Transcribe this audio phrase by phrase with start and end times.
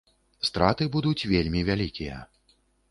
[0.49, 2.17] Страты будуць вельмі вялікія.